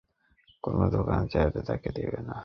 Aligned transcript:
দোকানে 0.93 1.25
চাইলেই 1.27 1.63
তোকে 1.67 1.89
দিবে 1.95 2.19
না। 2.27 2.37